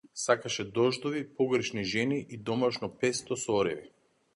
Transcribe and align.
Сакаше 0.19 0.63
дождови, 0.77 1.21
погрешни 1.35 1.83
жени 1.83 2.25
и 2.29 2.37
домашно 2.49 2.95
песто 2.97 3.43
со 3.47 3.61
ореви. 3.63 3.91